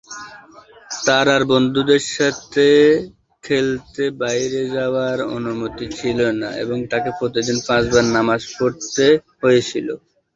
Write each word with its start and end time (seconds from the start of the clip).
তার 1.05 1.27
আর 1.35 1.43
বন্ধুদের 1.51 2.03
সাথে 2.11 2.67
খেলতে 3.43 4.03
বাইরে 4.21 4.61
যাওয়ার 4.75 5.17
অনুমতি 5.35 5.85
ছিল 5.97 6.19
না 6.41 6.49
এবং 6.63 6.77
তাকে 6.91 7.09
প্রতিদিন 7.19 7.57
পাঁচবার 7.67 8.05
নামাজ 8.15 8.41
পড়তে 8.55 9.05
হয়েছিল। 9.41 9.87